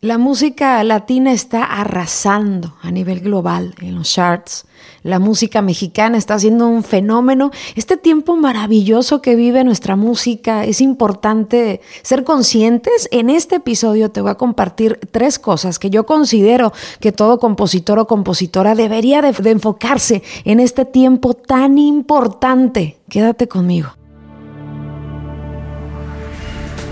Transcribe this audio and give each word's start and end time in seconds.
La 0.00 0.16
música 0.16 0.84
latina 0.84 1.32
está 1.32 1.64
arrasando 1.64 2.76
a 2.82 2.92
nivel 2.92 3.18
global 3.18 3.74
en 3.80 3.96
los 3.96 4.08
charts. 4.12 4.64
La 5.02 5.18
música 5.18 5.60
mexicana 5.60 6.16
está 6.16 6.38
siendo 6.38 6.68
un 6.68 6.84
fenómeno. 6.84 7.50
Este 7.74 7.96
tiempo 7.96 8.36
maravilloso 8.36 9.20
que 9.20 9.34
vive 9.34 9.64
nuestra 9.64 9.96
música 9.96 10.64
es 10.64 10.80
importante 10.80 11.80
ser 12.02 12.22
conscientes. 12.22 13.08
En 13.10 13.28
este 13.28 13.56
episodio 13.56 14.12
te 14.12 14.20
voy 14.20 14.30
a 14.30 14.36
compartir 14.36 15.00
tres 15.10 15.40
cosas 15.40 15.80
que 15.80 15.90
yo 15.90 16.06
considero 16.06 16.72
que 17.00 17.10
todo 17.10 17.40
compositor 17.40 17.98
o 17.98 18.06
compositora 18.06 18.76
debería 18.76 19.20
de, 19.20 19.50
enfocarse 19.50 20.22
en 20.44 20.60
este 20.60 20.84
tiempo 20.84 21.34
tan 21.34 21.76
importante. 21.76 22.98
Quédate 23.08 23.48
conmigo. 23.48 23.88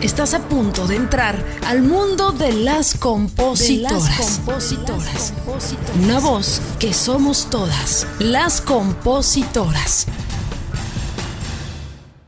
Estás 0.02 0.34
a 0.34 0.46
punto 0.46 0.86
de 0.86 0.96
entrar 0.96 1.42
al 1.66 1.80
mundo 1.80 2.30
de 2.30 2.52
las 2.52 2.98
compositoras. 2.98 4.42
Una 6.04 6.20
voz 6.20 6.60
que 6.78 6.92
somos 6.92 7.48
todas, 7.48 8.06
las 8.18 8.60
compositoras. 8.60 10.06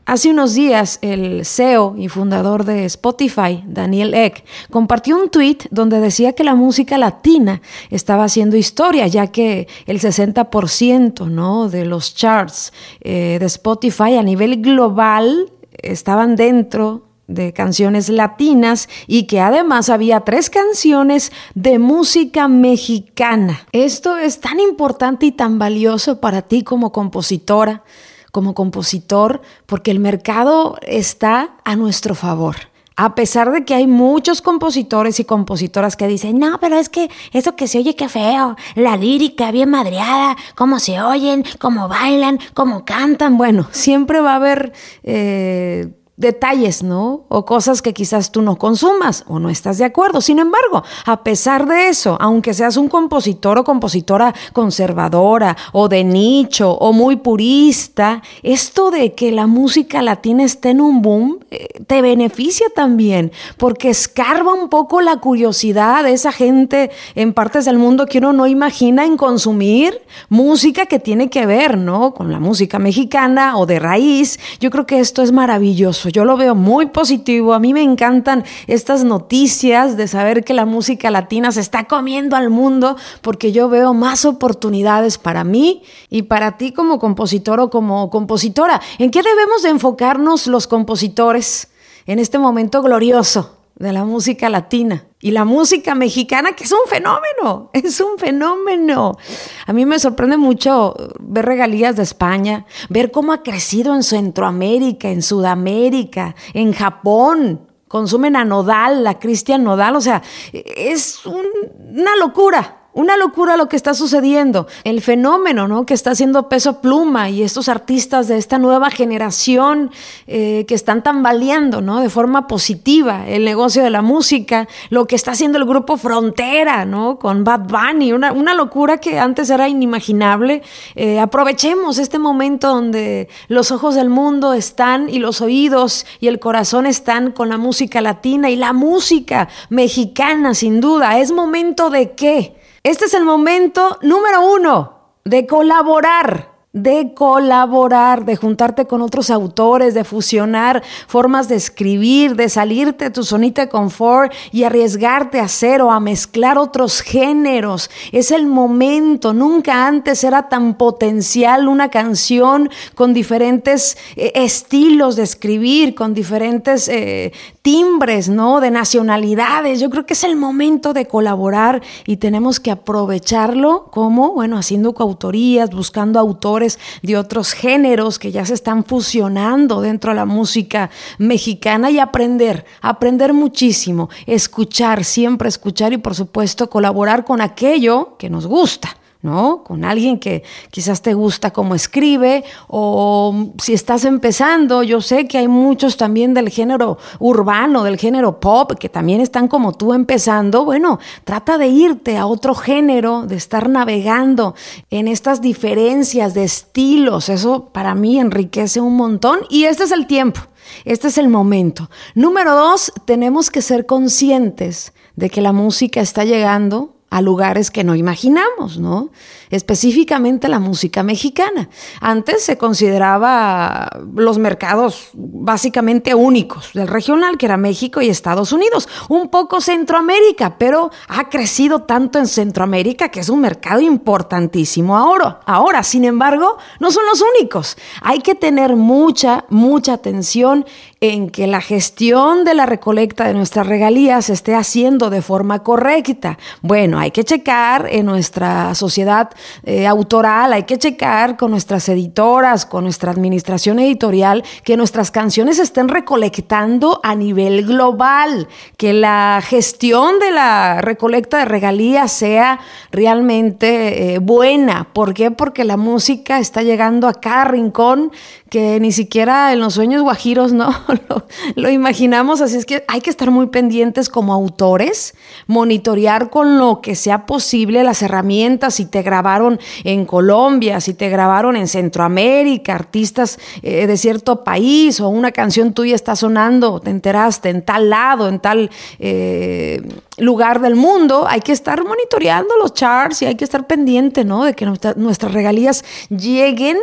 Hace 0.07 0.31
unos 0.31 0.55
días, 0.55 0.97
el 1.03 1.45
CEO 1.45 1.93
y 1.95 2.07
fundador 2.09 2.65
de 2.65 2.85
Spotify, 2.85 3.63
Daniel 3.67 4.15
Eck, 4.15 4.43
compartió 4.71 5.15
un 5.15 5.29
tweet 5.29 5.59
donde 5.69 5.99
decía 5.99 6.33
que 6.33 6.43
la 6.43 6.55
música 6.55 6.97
latina 6.97 7.61
estaba 7.91 8.23
haciendo 8.23 8.57
historia, 8.57 9.05
ya 9.05 9.27
que 9.27 9.67
el 9.85 9.99
60% 9.99 11.29
¿no? 11.29 11.69
de 11.69 11.85
los 11.85 12.15
charts 12.15 12.73
eh, 13.01 13.37
de 13.39 13.45
Spotify 13.45 14.15
a 14.15 14.23
nivel 14.23 14.59
global 14.59 15.51
estaban 15.71 16.35
dentro 16.35 17.08
de 17.29 17.53
canciones 17.53 18.09
latinas 18.09 18.89
y 19.07 19.23
que 19.23 19.39
además 19.39 19.89
había 19.89 20.21
tres 20.21 20.49
canciones 20.49 21.31
de 21.53 21.79
música 21.79 22.47
mexicana. 22.47 23.67
Esto 23.71 24.17
es 24.17 24.41
tan 24.41 24.59
importante 24.59 25.27
y 25.27 25.31
tan 25.31 25.59
valioso 25.59 26.19
para 26.19 26.41
ti 26.41 26.63
como 26.63 26.91
compositora, 26.91 27.83
como 28.31 28.53
compositor, 28.53 29.41
porque 29.65 29.91
el 29.91 29.99
mercado 29.99 30.77
está 30.81 31.55
a 31.63 31.75
nuestro 31.75 32.15
favor. 32.15 32.55
A 33.01 33.15
pesar 33.15 33.49
de 33.53 33.63
que 33.63 33.73
hay 33.73 33.87
muchos 33.87 34.41
compositores 34.41 35.21
y 35.21 35.23
compositoras 35.23 35.95
que 35.95 36.05
dicen, 36.05 36.37
no, 36.37 36.59
pero 36.59 36.77
es 36.77 36.89
que 36.89 37.09
eso 37.31 37.55
que 37.55 37.69
se 37.69 37.77
oye 37.77 37.95
qué 37.95 38.09
feo, 38.09 38.57
la 38.75 38.97
lírica 38.97 39.51
bien 39.51 39.69
madreada, 39.69 40.35
cómo 40.55 40.79
se 40.79 41.01
oyen, 41.01 41.45
cómo 41.59 41.87
bailan, 41.87 42.39
cómo 42.53 42.83
cantan. 42.83 43.37
Bueno, 43.37 43.69
siempre 43.71 44.19
va 44.19 44.33
a 44.33 44.35
haber 44.35 44.73
eh, 45.03 45.93
detalles, 46.19 46.83
¿no? 46.83 47.23
O 47.29 47.45
cosas 47.45 47.81
que 47.81 47.93
quizás 47.93 48.29
tú 48.29 48.41
no 48.41 48.57
consumas 48.57 49.23
o 49.27 49.39
no 49.39 49.49
estás 49.49 49.77
de 49.77 49.85
acuerdo. 49.85 50.19
Sin 50.19 50.37
embargo, 50.37 50.83
a 51.05 51.23
pesar 51.23 51.65
de 51.65 51.87
eso, 51.87 52.17
aunque 52.19 52.53
seas 52.53 52.75
un 52.75 52.89
compositor 52.89 53.57
o 53.57 53.63
compositora 53.63 54.35
conservadora 54.51 55.55
o 55.71 55.87
de 55.87 56.03
nicho 56.03 56.73
o 56.73 56.91
muy 56.91 57.15
purista, 57.15 58.21
esto 58.43 58.91
de 58.91 59.13
que 59.13 59.31
la 59.31 59.47
música 59.47 60.01
latina 60.01 60.43
esté 60.43 60.71
en 60.71 60.81
un 60.81 61.01
boom 61.01 61.39
eh, 61.51 61.67
te 61.87 62.01
beneficia 62.01 62.67
también, 62.75 63.31
porque 63.55 63.89
escarba 63.89 64.53
un 64.53 64.67
poco 64.67 64.99
la 64.99 65.21
curiosidad 65.21 66.03
de 66.03 66.11
esa 66.11 66.33
gente 66.33 66.91
en 67.15 67.31
partes 67.31 67.63
del 67.63 67.79
mundo 67.79 68.07
que 68.07 68.17
uno 68.17 68.33
no 68.33 68.45
imagina 68.45 69.05
en 69.05 69.15
consumir 69.15 70.01
música 70.27 70.85
que 70.85 70.99
tiene 70.99 71.29
que 71.29 71.45
ver, 71.45 71.77
¿no? 71.77 72.13
Con 72.13 72.29
la 72.29 72.41
música 72.41 72.77
mexicana 72.77 73.57
o 73.57 73.65
de 73.65 73.79
raíz. 73.79 74.37
Yo 74.59 74.69
creo 74.69 74.85
que 74.85 74.99
esto 74.99 75.21
es 75.21 75.31
maravilloso. 75.31 76.08
Yo 76.09 76.25
lo 76.25 76.37
veo 76.37 76.55
muy 76.55 76.87
positivo. 76.87 77.53
A 77.53 77.59
mí 77.59 77.73
me 77.73 77.81
encantan 77.81 78.43
estas 78.67 79.03
noticias 79.03 79.97
de 79.97 80.07
saber 80.07 80.43
que 80.43 80.53
la 80.53 80.65
música 80.65 81.11
latina 81.11 81.51
se 81.51 81.61
está 81.61 81.85
comiendo 81.85 82.35
al 82.35 82.49
mundo 82.49 82.97
porque 83.21 83.51
yo 83.51 83.69
veo 83.69 83.93
más 83.93 84.25
oportunidades 84.25 85.17
para 85.17 85.43
mí 85.43 85.83
y 86.09 86.23
para 86.23 86.57
ti 86.57 86.71
como 86.71 86.99
compositor 86.99 87.59
o 87.59 87.69
como 87.69 88.09
compositora. 88.09 88.81
¿En 88.97 89.11
qué 89.11 89.21
debemos 89.21 89.63
de 89.63 89.69
enfocarnos 89.69 90.47
los 90.47 90.67
compositores 90.67 91.69
en 92.05 92.19
este 92.19 92.39
momento 92.39 92.81
glorioso 92.81 93.58
de 93.79 93.93
la 93.93 94.03
música 94.03 94.49
latina? 94.49 95.05
Y 95.21 95.31
la 95.31 95.43
música 95.43 95.95
mexicana, 95.95 96.51
que 96.53 96.65
es 96.65 96.71
un 96.71 96.87
fenómeno, 96.87 97.71
es 97.73 97.99
un 97.99 98.17
fenómeno. 98.17 99.17
A 99.65 99.73
mí 99.73 99.85
me 99.85 99.99
sorprende 99.99 100.37
mucho 100.37 100.95
ver 101.19 101.45
regalías 101.45 101.95
de 101.95 102.03
España, 102.03 102.65
ver 102.89 103.11
cómo 103.11 103.33
ha 103.33 103.41
crecido 103.41 103.95
en 103.95 104.03
Centroamérica, 104.03 105.09
en 105.09 105.21
Sudamérica, 105.21 106.35
en 106.53 106.73
Japón. 106.73 107.67
Consumen 107.87 108.35
a 108.35 108.45
Nodal, 108.45 109.07
a 109.07 109.17
Cristian 109.17 109.63
Nodal, 109.63 109.95
o 109.95 110.01
sea, 110.01 110.21
es 110.53 111.25
una 111.25 112.15
locura. 112.17 112.78
Una 112.91 113.17
locura 113.17 113.55
lo 113.55 113.69
que 113.69 113.75
está 113.75 113.93
sucediendo. 113.93 114.65
El 114.83 115.01
fenómeno 115.01 115.67
¿no? 115.67 115.85
que 115.85 115.93
está 115.93 116.11
haciendo 116.11 116.49
peso 116.49 116.81
pluma 116.81 117.29
y 117.29 117.43
estos 117.43 117.69
artistas 117.69 118.27
de 118.27 118.37
esta 118.37 118.57
nueva 118.57 118.89
generación 118.89 119.91
eh, 120.25 120.65
que 120.67 120.73
están 120.73 121.03
tambaleando 121.03 121.81
¿no? 121.81 122.01
de 122.01 122.09
forma 122.09 122.47
positiva 122.47 123.27
el 123.27 123.45
negocio 123.45 123.83
de 123.83 123.91
la 123.91 124.01
música, 124.01 124.67
lo 124.89 125.05
que 125.05 125.15
está 125.15 125.31
haciendo 125.31 125.59
el 125.59 125.65
grupo 125.65 125.97
Frontera 125.97 126.83
¿no? 126.85 127.19
con 127.19 127.43
Bad 127.43 127.67
Bunny, 127.67 128.11
una, 128.11 128.31
una 128.31 128.55
locura 128.55 128.97
que 128.97 129.19
antes 129.19 129.51
era 129.51 129.69
inimaginable. 129.69 130.63
Eh, 130.95 131.19
aprovechemos 131.19 131.99
este 131.99 132.17
momento 132.17 132.69
donde 132.69 133.29
los 133.49 133.71
ojos 133.71 133.93
del 133.93 134.09
mundo 134.09 134.53
están 134.53 135.09
y 135.09 135.19
los 135.19 135.41
oídos 135.41 136.07
y 136.19 136.27
el 136.27 136.39
corazón 136.39 136.87
están 136.87 137.33
con 137.33 137.49
la 137.49 137.57
música 137.57 138.01
latina 138.01 138.49
y 138.49 138.55
la 138.55 138.73
música 138.73 139.47
mexicana, 139.69 140.55
sin 140.55 140.81
duda. 140.81 141.19
Es 141.19 141.31
momento 141.31 141.91
de 141.91 142.13
qué? 142.13 142.58
Este 142.89 143.05
es 143.05 143.13
el 143.13 143.23
momento 143.23 143.99
número 144.01 144.41
uno 144.41 145.13
de 145.23 145.45
colaborar 145.45 146.55
de 146.83 147.13
colaborar, 147.13 148.25
de 148.25 148.35
juntarte 148.35 148.85
con 148.85 149.01
otros 149.01 149.29
autores, 149.29 149.93
de 149.93 150.03
fusionar 150.03 150.83
formas 151.07 151.47
de 151.47 151.55
escribir, 151.55 152.35
de 152.35 152.49
salirte 152.49 153.05
de 153.05 153.11
tu 153.11 153.23
zonita 153.23 153.63
de 153.63 153.69
confort 153.69 154.31
y 154.51 154.63
arriesgarte 154.63 155.39
a 155.39 155.45
hacer 155.45 155.81
o 155.81 155.91
a 155.91 155.99
mezclar 155.99 156.57
otros 156.57 157.01
géneros. 157.01 157.89
Es 158.11 158.31
el 158.31 158.47
momento, 158.47 159.33
nunca 159.33 159.87
antes 159.87 160.23
era 160.23 160.49
tan 160.49 160.75
potencial 160.75 161.67
una 161.67 161.89
canción 161.89 162.69
con 162.95 163.13
diferentes 163.13 163.97
eh, 164.15 164.31
estilos 164.35 165.15
de 165.15 165.23
escribir, 165.23 165.95
con 165.95 166.13
diferentes 166.13 166.87
eh, 166.87 167.31
timbres, 167.61 168.29
¿no? 168.29 168.59
De 168.61 168.71
nacionalidades. 168.71 169.79
Yo 169.79 169.89
creo 169.89 170.05
que 170.05 170.13
es 170.13 170.23
el 170.23 170.35
momento 170.35 170.93
de 170.93 171.05
colaborar 171.05 171.81
y 172.05 172.17
tenemos 172.17 172.59
que 172.59 172.71
aprovecharlo 172.71 173.89
como, 173.91 174.31
bueno, 174.31 174.57
haciendo 174.57 174.93
coautorías, 174.93 175.69
buscando 175.69 176.19
autores 176.19 176.68
de 177.01 177.17
otros 177.17 177.53
géneros 177.53 178.19
que 178.19 178.31
ya 178.31 178.45
se 178.45 178.53
están 178.53 178.83
fusionando 178.83 179.81
dentro 179.81 180.11
de 180.11 180.17
la 180.17 180.25
música 180.25 180.89
mexicana 181.17 181.89
y 181.89 181.99
aprender, 181.99 182.65
aprender 182.81 183.33
muchísimo, 183.33 184.09
escuchar, 184.27 185.03
siempre 185.03 185.49
escuchar 185.49 185.93
y 185.93 185.97
por 185.97 186.13
supuesto 186.13 186.69
colaborar 186.69 187.25
con 187.25 187.41
aquello 187.41 188.17
que 188.17 188.29
nos 188.29 188.45
gusta. 188.45 188.95
¿No? 189.21 189.63
Con 189.63 189.83
alguien 189.83 190.17
que 190.17 190.43
quizás 190.71 191.01
te 191.01 191.13
gusta 191.13 191.51
cómo 191.51 191.75
escribe 191.75 192.45
o 192.67 193.51
si 193.61 193.73
estás 193.73 194.05
empezando, 194.05 194.81
yo 194.81 195.01
sé 195.01 195.27
que 195.27 195.37
hay 195.37 195.49
muchos 195.49 195.97
también 195.97 196.33
del 196.33 196.49
género 196.49 196.97
urbano, 197.19 197.83
del 197.83 197.97
género 197.97 198.39
pop, 198.39 198.73
que 198.79 198.87
también 198.87 199.19
están 199.19 199.49
como 199.49 199.73
tú 199.73 199.93
empezando, 199.93 200.63
bueno, 200.63 200.99
trata 201.25 201.57
de 201.57 201.67
irte 201.67 202.17
a 202.17 202.25
otro 202.25 202.55
género, 202.55 203.23
de 203.23 203.35
estar 203.35 203.67
navegando 203.67 204.55
en 204.89 205.09
estas 205.09 205.41
diferencias 205.41 206.33
de 206.33 206.45
estilos, 206.45 207.27
eso 207.27 207.65
para 207.73 207.95
mí 207.95 208.19
enriquece 208.19 208.79
un 208.79 208.95
montón 208.95 209.39
y 209.49 209.65
este 209.65 209.83
es 209.83 209.91
el 209.91 210.07
tiempo. 210.07 210.41
Este 210.85 211.07
es 211.07 211.17
el 211.17 211.29
momento. 211.29 211.89
Número 212.13 212.55
dos, 212.55 212.93
tenemos 213.05 213.49
que 213.49 213.63
ser 213.63 213.87
conscientes 213.87 214.93
de 215.15 215.31
que 215.31 215.41
la 215.41 215.51
música 215.51 215.99
está 215.99 216.23
llegando 216.25 216.98
a 217.09 217.21
lugares 217.21 217.71
que 217.71 217.83
no 217.83 217.95
imaginamos, 217.95 218.77
¿no? 218.77 219.09
Específicamente 219.49 220.47
la 220.47 220.59
música 220.59 221.01
mexicana. 221.03 221.69
Antes 222.01 222.43
se 222.43 222.57
consideraba 222.57 223.89
los 224.13 224.37
mercados 224.37 225.09
básicamente 225.13 226.13
únicos 226.13 226.71
del 226.73 226.87
regional, 226.87 227.37
que 227.37 227.47
era 227.47 227.57
México 227.57 228.01
y 228.01 228.09
Estados 228.09 228.51
Unidos, 228.51 228.87
un 229.09 229.29
poco 229.29 229.61
Centroamérica, 229.61 230.57
pero 230.57 230.91
ha 231.07 231.29
crecido 231.29 231.83
tanto 231.83 232.19
en 232.19 232.27
Centroamérica 232.27 233.09
que 233.09 233.21
es 233.21 233.29
un 233.29 233.41
mercado 233.41 233.81
importantísimo 233.81 234.97
ahora. 234.97 235.39
Ahora, 235.45 235.83
sin 235.83 236.05
embargo, 236.05 236.57
no 236.79 236.91
son 236.91 237.05
los 237.05 237.23
únicos. 237.35 237.77
Hay 238.01 238.19
que 238.19 238.35
tener 238.35 238.75
mucha, 238.75 239.45
mucha 239.49 239.93
atención 239.93 240.65
en 241.01 241.29
que 241.29 241.47
la 241.47 241.61
gestión 241.61 242.43
de 242.43 242.53
la 242.53 242.65
recolecta 242.65 243.25
de 243.25 243.33
nuestras 243.33 243.67
regalías 243.67 244.25
se 244.25 244.33
esté 244.33 244.55
haciendo 244.55 245.09
de 245.09 245.21
forma 245.21 245.63
correcta. 245.63 246.37
Bueno, 246.61 246.99
hay 246.99 247.11
que 247.11 247.23
checar 247.23 247.87
en 247.89 248.05
nuestra 248.05 248.75
sociedad 248.75 249.29
eh, 249.63 249.87
autoral, 249.87 250.51
hay 250.51 250.63
que 250.63 250.77
checar 250.77 251.37
con 251.37 251.51
nuestras 251.51 251.87
editoras, 251.87 252.65
con 252.65 252.83
nuestra 252.83 253.11
administración 253.11 253.79
editorial, 253.79 254.43
que 254.63 254.75
nuestras 254.75 255.09
canciones 255.09 255.57
estén 255.59 255.87
recolectando 255.87 256.99
a 257.01 257.15
nivel 257.15 257.65
global, 257.65 258.49
que 258.75 258.91
la 258.91 259.41
gestión 259.41 260.19
de 260.19 260.31
la 260.31 260.81
recolecta 260.81 261.37
de 261.37 261.45
regalías 261.45 262.11
sea 262.11 262.59
realmente 262.91 264.15
eh, 264.15 264.19
buena. 264.19 264.89
¿Por 264.91 265.13
qué? 265.13 265.31
Porque 265.31 265.63
la 265.63 265.77
música 265.77 266.39
está 266.39 266.61
llegando 266.61 267.07
a 267.07 267.13
cada 267.13 267.45
rincón 267.45 268.11
que 268.49 268.79
ni 268.79 268.91
siquiera 268.91 269.53
en 269.53 269.59
los 269.59 269.75
sueños 269.75 270.01
guajiros 270.01 270.51
no 270.51 270.73
lo, 271.55 271.69
imaginamos. 271.69 272.41
Así 272.41 272.57
es 272.57 272.65
que 272.65 272.83
hay 272.87 273.01
que 273.01 273.09
estar 273.09 273.31
muy 273.31 273.47
pendientes 273.47 274.09
como 274.09 274.33
autores, 274.33 275.15
monitorear 275.47 276.29
con 276.29 276.57
lo 276.57 276.81
que 276.81 276.95
sea 276.95 277.25
posible 277.25 277.83
las 277.83 278.01
herramientas, 278.01 278.75
si 278.75 278.85
te 278.85 279.01
grabaron 279.01 279.59
en 279.83 280.05
Colombia, 280.05 280.81
si 280.81 280.93
te 280.93 281.09
grabaron 281.09 281.55
en 281.55 281.67
Centroamérica, 281.67 282.75
artistas 282.75 283.39
eh, 283.61 283.87
de 283.87 283.97
cierto 283.97 284.43
país 284.43 284.99
o 284.99 285.09
una 285.09 285.31
canción 285.31 285.73
tuya 285.73 285.95
está 285.95 286.15
sonando, 286.15 286.79
te 286.79 286.89
enteraste 286.89 287.49
en 287.49 287.63
tal 287.63 287.89
lado, 287.89 288.27
en 288.27 288.39
tal 288.39 288.69
eh, 288.99 289.81
lugar 290.19 290.61
del 290.61 290.75
mundo, 290.75 291.25
hay 291.27 291.41
que 291.41 291.51
estar 291.51 291.83
monitoreando 291.83 292.55
los 292.57 292.73
charts 292.73 293.21
y 293.21 293.25
hay 293.25 293.35
que 293.35 293.43
estar 293.43 293.67
pendiente, 293.67 294.23
¿no? 294.23 294.43
De 294.43 294.53
que 294.53 294.65
nuestras 294.65 295.33
regalías 295.33 295.83
lleguen 296.09 296.77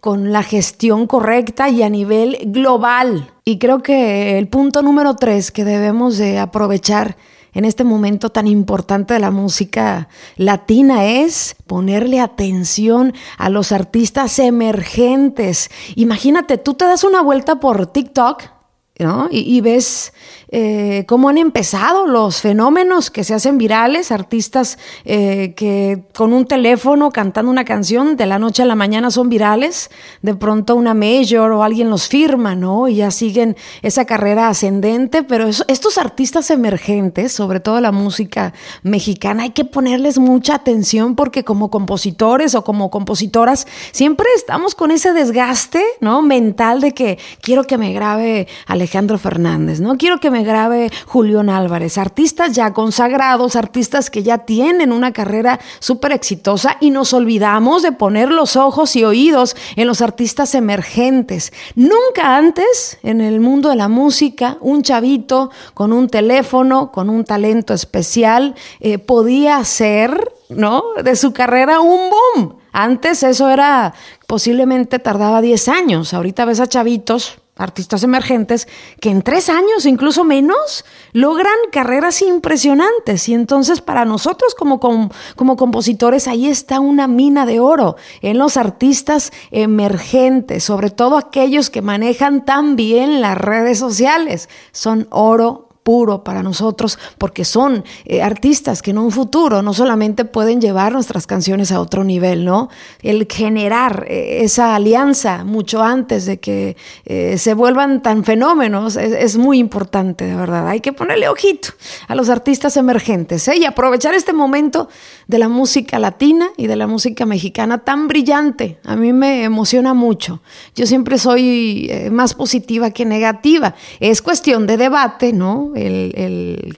con 0.00 0.32
la 0.32 0.42
gestión 0.42 1.06
correcta 1.06 1.68
y 1.68 1.82
a 1.82 1.88
nivel 1.88 2.38
global. 2.46 3.32
Y 3.44 3.58
creo 3.58 3.82
que 3.82 4.38
el 4.38 4.48
punto 4.48 4.82
número 4.82 5.16
tres 5.16 5.50
que 5.50 5.64
debemos 5.64 6.18
de 6.18 6.38
aprovechar 6.38 7.16
en 7.52 7.64
este 7.64 7.84
momento 7.84 8.30
tan 8.30 8.46
importante 8.46 9.14
de 9.14 9.20
la 9.20 9.30
música 9.30 10.08
latina 10.36 11.04
es 11.04 11.56
ponerle 11.66 12.20
atención 12.20 13.12
a 13.38 13.48
los 13.50 13.72
artistas 13.72 14.38
emergentes. 14.38 15.70
Imagínate, 15.96 16.58
tú 16.58 16.74
te 16.74 16.84
das 16.84 17.04
una 17.04 17.22
vuelta 17.22 17.56
por 17.56 17.86
TikTok 17.86 18.59
¿no? 19.00 19.28
y, 19.30 19.60
ves 19.60 20.12
eh, 20.52 21.04
cómo 21.06 21.28
han 21.28 21.38
empezado 21.38 22.06
los 22.06 22.40
fenómenos 22.40 23.10
que 23.10 23.24
se 23.24 23.34
hacen 23.34 23.56
virales, 23.56 24.10
artistas 24.10 24.78
eh, 25.04 25.54
que 25.56 26.02
con 26.14 26.32
un 26.32 26.44
teléfono 26.44 27.10
cantando 27.10 27.50
una 27.50 27.64
canción 27.64 28.16
de 28.16 28.26
la 28.26 28.38
noche 28.38 28.62
a 28.62 28.66
la 28.66 28.74
mañana 28.74 29.10
son 29.12 29.28
virales, 29.28 29.90
de 30.22 30.34
pronto 30.34 30.74
una 30.74 30.92
major 30.92 31.52
o 31.52 31.62
alguien 31.62 31.88
los 31.88 32.08
firma, 32.08 32.56
¿no? 32.56 32.88
Y 32.88 32.96
ya 32.96 33.10
siguen 33.12 33.56
esa 33.82 34.04
carrera 34.06 34.48
ascendente, 34.48 35.22
pero 35.22 35.46
estos 35.46 35.98
artistas 35.98 36.50
emergentes, 36.50 37.32
sobre 37.32 37.60
todo 37.60 37.80
la 37.80 37.92
música 37.92 38.52
mexicana, 38.82 39.44
hay 39.44 39.50
que 39.50 39.64
ponerles 39.64 40.18
mucha 40.18 40.56
atención 40.56 41.14
porque 41.14 41.44
como 41.44 41.70
compositores 41.70 42.56
o 42.56 42.64
como 42.64 42.90
compositoras 42.90 43.68
siempre 43.92 44.26
estamos 44.34 44.74
con 44.74 44.90
ese 44.90 45.12
desgaste, 45.12 45.84
¿no? 46.00 46.22
Mental 46.22 46.80
de 46.80 46.92
que 46.92 47.18
quiero 47.40 47.64
que 47.64 47.78
me 47.78 47.92
grabe 47.92 48.48
Alejandro 48.66 48.89
Fernández, 49.18 49.80
¿no? 49.80 49.96
Quiero 49.96 50.18
que 50.18 50.30
me 50.30 50.42
grave 50.42 50.90
Julián 51.06 51.48
Álvarez, 51.48 51.96
artistas 51.98 52.52
ya 52.52 52.72
consagrados, 52.72 53.56
artistas 53.56 54.10
que 54.10 54.22
ya 54.22 54.38
tienen 54.38 54.92
una 54.92 55.12
carrera 55.12 55.60
súper 55.78 56.12
exitosa 56.12 56.76
y 56.80 56.90
nos 56.90 57.12
olvidamos 57.12 57.82
de 57.82 57.92
poner 57.92 58.30
los 58.30 58.56
ojos 58.56 58.96
y 58.96 59.04
oídos 59.04 59.56
en 59.76 59.86
los 59.86 60.02
artistas 60.02 60.54
emergentes. 60.54 61.52
Nunca 61.74 62.36
antes 62.36 62.98
en 63.02 63.20
el 63.20 63.40
mundo 63.40 63.68
de 63.68 63.76
la 63.76 63.88
música 63.88 64.58
un 64.60 64.82
chavito 64.82 65.50
con 65.74 65.92
un 65.92 66.08
teléfono, 66.08 66.90
con 66.90 67.10
un 67.10 67.24
talento 67.24 67.74
especial, 67.74 68.54
eh, 68.80 68.98
podía 68.98 69.58
hacer, 69.58 70.32
¿no? 70.48 70.82
De 71.02 71.16
su 71.16 71.32
carrera 71.32 71.80
un 71.80 72.10
boom. 72.10 72.56
Antes 72.72 73.22
eso 73.22 73.50
era, 73.50 73.94
posiblemente 74.26 74.98
tardaba 74.98 75.40
10 75.40 75.68
años. 75.68 76.14
Ahorita 76.14 76.44
ves 76.44 76.60
a 76.60 76.68
chavitos 76.68 77.39
artistas 77.60 78.02
emergentes 78.02 78.68
que 79.00 79.10
en 79.10 79.22
tres 79.22 79.48
años, 79.48 79.86
incluso 79.86 80.24
menos, 80.24 80.84
logran 81.12 81.54
carreras 81.70 82.22
impresionantes. 82.22 83.28
Y 83.28 83.34
entonces 83.34 83.80
para 83.80 84.04
nosotros 84.04 84.54
como, 84.54 84.80
como, 84.80 85.56
compositores 85.56 86.28
ahí 86.28 86.48
está 86.48 86.80
una 86.80 87.06
mina 87.06 87.46
de 87.46 87.60
oro 87.60 87.96
en 88.22 88.38
los 88.38 88.56
artistas 88.56 89.32
emergentes, 89.50 90.64
sobre 90.64 90.90
todo 90.90 91.16
aquellos 91.16 91.70
que 91.70 91.82
manejan 91.82 92.44
tan 92.44 92.76
bien 92.76 93.20
las 93.20 93.36
redes 93.36 93.78
sociales. 93.78 94.48
Son 94.72 95.06
oro 95.10 95.69
puro 95.90 96.22
para 96.22 96.44
nosotros 96.44 97.00
porque 97.18 97.44
son 97.44 97.82
eh, 98.04 98.22
artistas 98.22 98.80
que 98.80 98.92
en 98.92 98.98
un 98.98 99.10
futuro 99.10 99.60
no 99.60 99.74
solamente 99.74 100.24
pueden 100.24 100.60
llevar 100.60 100.92
nuestras 100.92 101.26
canciones 101.26 101.72
a 101.72 101.80
otro 101.80 102.04
nivel, 102.04 102.44
¿no? 102.44 102.68
El 103.02 103.26
generar 103.28 104.06
eh, 104.08 104.44
esa 104.44 104.76
alianza 104.76 105.42
mucho 105.42 105.82
antes 105.82 106.26
de 106.26 106.38
que 106.38 106.76
eh, 107.06 107.38
se 107.38 107.54
vuelvan 107.54 108.04
tan 108.04 108.22
fenómenos 108.22 108.94
es, 108.94 109.36
muy 109.36 109.58
importante, 109.58 110.26
de 110.26 110.36
verdad. 110.36 110.68
Hay 110.68 110.80
que 110.80 110.92
ponerle 110.92 111.28
ojito 111.28 111.70
a 112.06 112.14
los 112.14 112.28
artistas 112.28 112.76
emergentes 112.76 113.48
y 113.48 113.64
aprovechar 113.64 114.14
este 114.14 114.32
momento 114.32 114.88
de 115.26 115.38
la 115.38 115.48
música 115.48 115.98
latina 115.98 116.50
y 116.56 116.68
de 116.68 116.76
la 116.76 116.86
música 116.86 117.26
mexicana 117.26 117.78
tan 117.78 118.06
brillante. 118.06 118.78
A 118.84 118.94
mí 118.94 119.12
me 119.12 119.42
emociona 119.42 119.92
mucho. 119.92 120.40
Yo 120.76 120.86
siempre 120.86 121.18
soy 121.18 121.90
más 122.12 122.34
positiva 122.34 122.92
que 122.92 123.04
negativa. 123.04 123.74
Es 123.98 124.22
cuestión 124.22 124.68
de 124.68 124.76
debate, 124.76 125.32
¿no? 125.32 125.72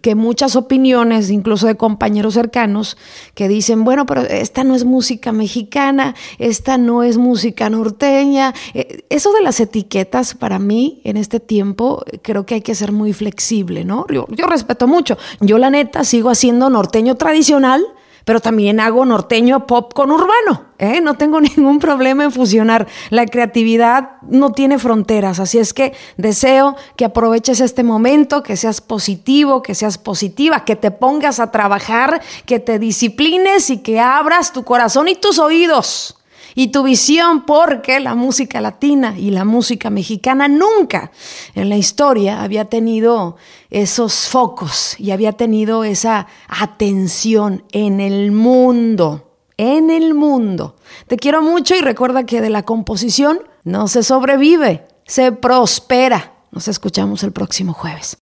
Que 0.00 0.14
muchas 0.14 0.56
opiniones, 0.56 1.30
incluso 1.30 1.66
de 1.66 1.76
compañeros 1.76 2.34
cercanos, 2.34 2.96
que 3.34 3.48
dicen, 3.48 3.84
bueno, 3.84 4.06
pero 4.06 4.22
esta 4.22 4.64
no 4.64 4.74
es 4.74 4.84
música 4.84 5.32
mexicana, 5.32 6.14
esta 6.38 6.78
no 6.78 7.02
es 7.02 7.18
música 7.18 7.70
norteña. 7.70 8.54
Eh, 8.74 9.04
eso 9.10 9.32
de 9.32 9.42
las 9.42 9.60
etiquetas, 9.60 10.34
para 10.34 10.58
mí, 10.58 11.00
en 11.04 11.16
este 11.16 11.40
tiempo, 11.40 12.04
creo 12.22 12.46
que 12.46 12.54
hay 12.54 12.62
que 12.62 12.74
ser 12.74 12.92
muy 12.92 13.12
flexible, 13.12 13.84
¿no? 13.84 14.06
Yo, 14.12 14.26
yo 14.30 14.46
respeto 14.46 14.86
mucho. 14.86 15.16
Yo, 15.40 15.58
la 15.58 15.70
neta, 15.70 16.04
sigo 16.04 16.30
haciendo 16.30 16.70
norteño 16.70 17.16
tradicional 17.16 17.84
pero 18.24 18.40
también 18.40 18.80
hago 18.80 19.04
norteño 19.04 19.66
pop 19.66 19.92
con 19.92 20.10
urbano. 20.10 20.66
¿eh? 20.78 21.00
No 21.00 21.14
tengo 21.14 21.40
ningún 21.40 21.78
problema 21.78 22.24
en 22.24 22.32
fusionar. 22.32 22.86
La 23.10 23.26
creatividad 23.26 24.20
no 24.22 24.52
tiene 24.52 24.78
fronteras, 24.78 25.40
así 25.40 25.58
es 25.58 25.72
que 25.74 25.94
deseo 26.16 26.76
que 26.96 27.04
aproveches 27.04 27.60
este 27.60 27.82
momento, 27.82 28.42
que 28.42 28.56
seas 28.56 28.80
positivo, 28.80 29.62
que 29.62 29.74
seas 29.74 29.98
positiva, 29.98 30.64
que 30.64 30.76
te 30.76 30.90
pongas 30.90 31.40
a 31.40 31.50
trabajar, 31.50 32.20
que 32.46 32.58
te 32.58 32.78
disciplines 32.78 33.70
y 33.70 33.78
que 33.78 34.00
abras 34.00 34.52
tu 34.52 34.64
corazón 34.64 35.08
y 35.08 35.14
tus 35.14 35.38
oídos 35.38 36.16
y 36.54 36.68
tu 36.68 36.82
visión, 36.82 37.44
porque 37.44 38.00
la 38.00 38.14
música 38.14 38.60
latina 38.60 39.14
y 39.18 39.30
la 39.30 39.44
música 39.44 39.90
mexicana 39.90 40.48
nunca 40.48 41.10
en 41.54 41.68
la 41.68 41.76
historia 41.76 42.42
había 42.42 42.66
tenido 42.66 43.36
esos 43.70 44.28
focos 44.28 44.96
y 44.98 45.10
había 45.10 45.32
tenido 45.32 45.84
esa 45.84 46.26
atención 46.48 47.64
en 47.72 48.00
el 48.00 48.32
mundo, 48.32 49.36
en 49.56 49.90
el 49.90 50.14
mundo. 50.14 50.76
Te 51.06 51.16
quiero 51.16 51.42
mucho 51.42 51.74
y 51.74 51.80
recuerda 51.80 52.24
que 52.24 52.40
de 52.40 52.50
la 52.50 52.64
composición 52.64 53.40
no 53.64 53.88
se 53.88 54.02
sobrevive, 54.02 54.86
se 55.06 55.32
prospera. 55.32 56.34
Nos 56.50 56.68
escuchamos 56.68 57.22
el 57.22 57.32
próximo 57.32 57.72
jueves. 57.72 58.21